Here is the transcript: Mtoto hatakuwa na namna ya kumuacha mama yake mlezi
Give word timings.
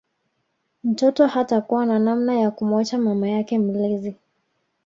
Mtoto 0.83 1.27
hatakuwa 1.27 1.85
na 1.85 1.99
namna 1.99 2.39
ya 2.39 2.51
kumuacha 2.51 2.97
mama 2.97 3.29
yake 3.29 3.59
mlezi 3.59 4.15